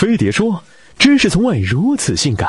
[0.00, 0.64] 飞碟说
[0.98, 2.48] ：“知识从外如此性感。”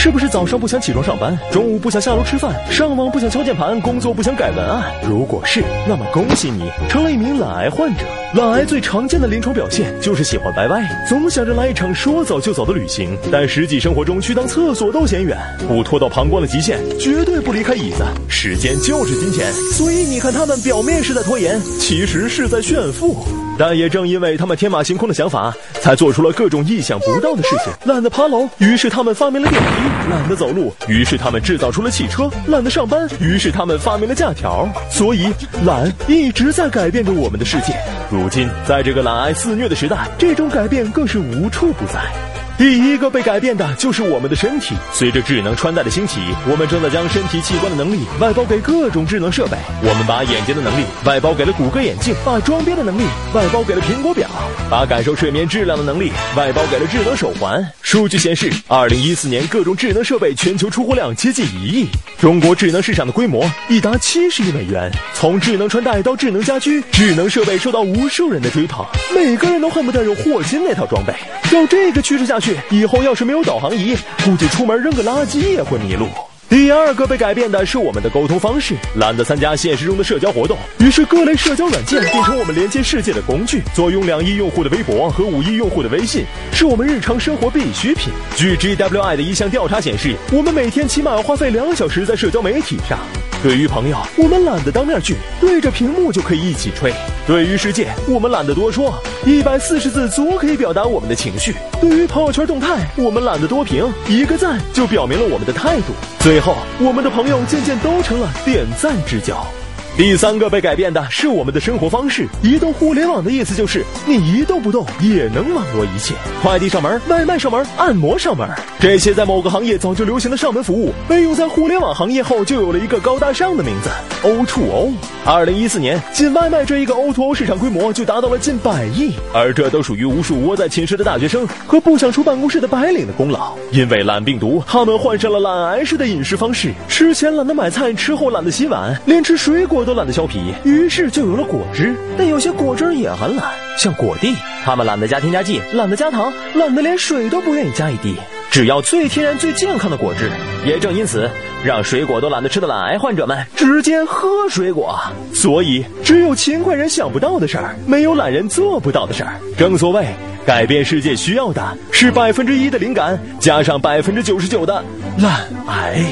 [0.00, 4.84] 是不是早上不想起床上班，中午不想下楼吃饭，上网不想敲键盘，工作不想改文案？
[5.02, 8.04] 如果是，那么恭喜你，成了一名懒癌患者。
[8.34, 15.34] 懒癌最常见的临床表现就是喜欢歪歪，总想着来一场说走就走的旅行，但实际生活中去趟厕所都嫌远，
[15.66, 18.04] 不拖到膀胱的极限，绝对不离开椅子。
[18.28, 23.26] 时间就是金钱，所以你看他们表面是在拖延，其实是在炫富。
[23.58, 27.72] 但也正因为他们天马行空的想法，才做出了各种意想不到的事情。
[27.84, 34.68] 懒得爬楼，于是他们发明了电梯；懒得走路，于是他们制造出了汽车；懒得上班，于是他们发明了假条。
[34.90, 35.32] 所以，
[35.64, 37.74] 懒一直在改变着我们的世界。
[38.10, 42.37] 如今，在这个懒癌肆虐的时代，这种改变更是无处不在。
[42.58, 44.74] 第一个被改变的就是我们的身体。
[44.92, 46.18] 随着智能穿戴的兴起，
[46.50, 49.56] 我们正在将身体器官的能力外包给各种智能设备。
[49.80, 54.28] 我们把眼睛的能力外包给了谷歌眼镜，把装逼的能力外包给了苹果表，
[54.68, 57.64] 把感受睡眠质量的能力外包给了智能手环。
[57.80, 61.86] 数据显示，二零一四年各种智能设备全球出货量接近一亿，
[62.20, 64.90] 中国智能市场的规模已达七十亿美元。
[65.14, 71.14] 从智能穿戴到智能家居，智能设备受到无数人的追捧，每个人都恨不得有霍金那套装备。
[71.50, 76.08] 照这个趋势下去，以后要是没有导航仪，估计出门扔个垃圾也会迷路。
[76.48, 83.62] 第二个被改变的是我们的沟通方式，懒得参加现实中的社交活动，于是各类社交软件变成我们连接世界的工具。
[83.74, 88.10] 坐拥两亿用户的微博和五亿用户的微信，是我们日常生活必需品。
[88.34, 92.98] 据 GWI 的一项调查显示，我们每天起码要花费两小时在社交媒体上。
[93.42, 96.90] 对于朋友，我们懒得当面聚，对着屏幕就可以一起吹；
[97.28, 98.90] 对于世界，我们懒得多说，
[99.26, 105.92] 一百四十字足可以表达我们的情绪；对于朋友圈动态，我们懒得多评，一个赞就表明了我们的态度。
[106.20, 109.46] 最后，我们的朋友渐渐都成了点赞之交。
[109.94, 112.26] 第三个被改变的是我们的生活方式。
[112.40, 118.48] 移动互联网的意思就是你一动不动也能网络一切，快递上门、外卖上门、按摩上门，
[118.80, 123.90] 这些在某个行业早就流行的上门服务，被用在互联网行业后，就有了一个高大上的名字
[124.22, 124.92] O to O。
[125.24, 133.52] 二零一四年，仅外卖这一个 O to O 市场规模就达到了近百亿，而这都属于无数窝在寝室的大学生和不想出办公室的白领的功劳。
[133.72, 141.96] 因为懒病毒，他们患上了懒癌式的饮食方式，吃前懒得买菜，吃后懒得洗碗，连吃水果都懒得削皮，于是就有了果汁。
[142.16, 143.44] 但有些果汁也很懒，
[143.76, 148.14] 像果蒂，他们懒得加添加剂，懒得加糖，懒得连水都不愿意加一滴，
[148.50, 150.30] 只要最天然、最健康的果汁。
[150.64, 151.30] 也正因此，
[151.64, 154.98] 让水果都懒得吃的懒癌患者们直接喝水果。
[155.32, 159.34] 所以，只有勤快人想不到的事儿，没有懒人做不到的事儿。
[159.56, 160.06] 正所谓，
[160.46, 164.82] 改变世界需要的是百分之一的灵感，加上百分之九十九的
[165.18, 166.02] 懒癌。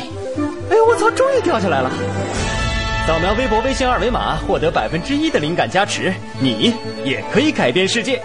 [0.70, 1.90] 哎，我操，终于掉下来了！
[3.06, 8.20] 扫描微博、微信二维码，获得百分之一的灵感加持，你也可以改变世界。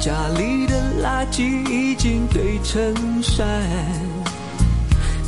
[0.00, 0.74] 家里的
[1.04, 3.46] 垃圾已经堆成山，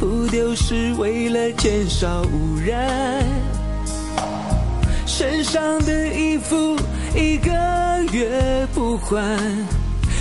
[0.00, 3.22] 不丢是为了减少污染。
[5.04, 6.74] 身上的衣服
[7.14, 7.52] 一个
[8.12, 9.38] 月不换，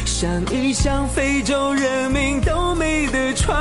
[0.06, 3.58] 想一想非洲人民都没得穿。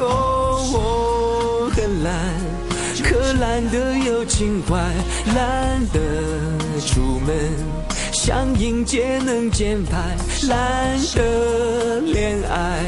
[0.00, 2.14] 哦，我很懒，
[3.04, 4.74] 可懒得有情怀，
[5.34, 6.00] 懒得
[6.80, 7.93] 出门。
[8.26, 9.98] 想迎接能减排，
[10.48, 12.80] 懒得恋爱，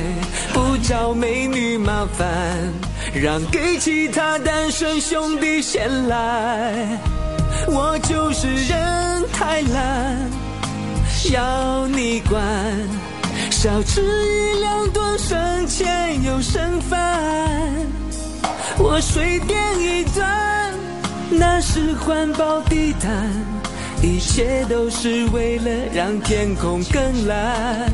[0.55, 2.27] 不找美女麻烦，
[3.13, 6.89] 让给其他单身兄弟先来。
[7.67, 10.31] 我就是人太懒，
[11.31, 12.43] 要你管，
[13.51, 17.21] 少吃一两顿省钱又省饭。
[18.79, 20.73] 我水电一端，
[21.29, 23.31] 那是环保地毯。
[24.07, 27.93] 一切都是为了让天空更蓝，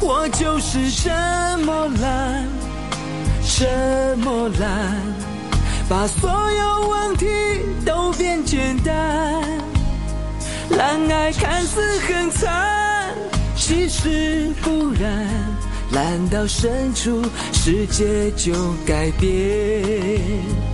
[0.00, 1.10] 我就是这
[1.64, 2.44] 么懒，
[3.56, 5.00] 这么懒，
[5.88, 7.26] 把所有问题
[7.86, 8.94] 都变简单。
[10.70, 13.14] 懒爱看似很惨，
[13.54, 15.24] 其实不然，
[15.92, 17.22] 懒到深处，
[17.52, 18.52] 世界就
[18.84, 20.73] 改变。